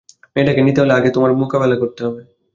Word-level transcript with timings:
মেয়েটাকে 0.35 0.61
নিতে 0.63 0.79
হলে 0.81 0.93
আগে 0.95 1.09
আমার 1.15 1.31
মোকাবিলা 1.41 1.75
করতে 1.81 2.01
হবে। 2.05 2.21